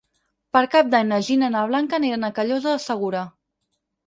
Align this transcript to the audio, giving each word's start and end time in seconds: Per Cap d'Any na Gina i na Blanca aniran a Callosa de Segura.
Per 0.55 0.61
Cap 0.75 0.87
d'Any 0.93 1.05
na 1.11 1.19
Gina 1.27 1.49
i 1.51 1.53
na 1.57 1.61
Blanca 1.73 1.99
aniran 1.99 2.27
a 2.29 2.33
Callosa 2.39 2.73
de 2.79 2.85
Segura. 2.89 3.23